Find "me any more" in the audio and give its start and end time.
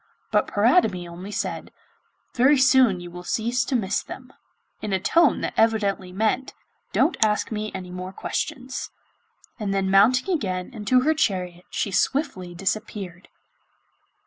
7.51-8.11